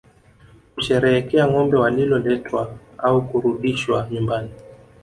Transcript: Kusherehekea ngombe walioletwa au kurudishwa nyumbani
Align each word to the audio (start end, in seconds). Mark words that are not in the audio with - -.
Kusherehekea 0.75 1.47
ngombe 1.47 1.77
walioletwa 1.77 2.77
au 2.97 3.27
kurudishwa 3.27 4.07
nyumbani 4.11 4.49